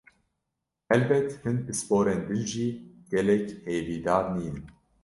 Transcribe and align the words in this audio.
Helbet, 0.91 1.29
hin 1.43 1.57
pisporên 1.65 2.19
din 2.27 2.43
jî 2.51 2.67
gelek 3.11 3.45
hêvîdar 3.65 4.23
nînin. 4.35 4.59